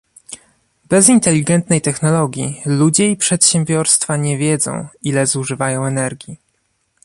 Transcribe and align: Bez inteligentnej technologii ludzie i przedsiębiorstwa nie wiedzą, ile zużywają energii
Bez 0.89 1.09
inteligentnej 1.09 1.81
technologii 1.81 2.61
ludzie 2.65 3.11
i 3.11 3.17
przedsiębiorstwa 3.17 4.17
nie 4.17 4.37
wiedzą, 4.37 4.87
ile 5.01 5.25
zużywają 5.27 5.85
energii 5.85 6.37